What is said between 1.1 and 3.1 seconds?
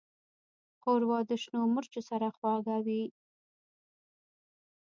د شنو مرچو سره خوږه وي.